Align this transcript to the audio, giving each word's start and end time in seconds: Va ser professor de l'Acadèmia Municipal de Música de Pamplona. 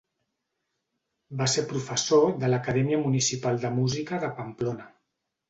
Va 1.41 1.47
ser 1.55 1.63
professor 1.73 2.25
de 2.45 2.49
l'Acadèmia 2.49 2.99
Municipal 3.03 3.61
de 3.67 3.73
Música 3.77 4.21
de 4.27 4.33
Pamplona. 4.41 4.91